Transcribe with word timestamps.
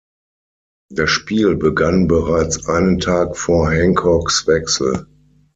Das 0.89 1.11
Spiel 1.11 1.55
begann 1.57 2.07
bereits 2.07 2.67
einen 2.67 2.97
Tag 2.97 3.37
vor 3.37 3.69
Hancocks 3.69 4.47
Wechsel. 4.47 5.05